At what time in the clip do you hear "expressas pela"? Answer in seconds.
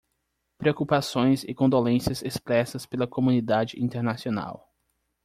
2.23-3.05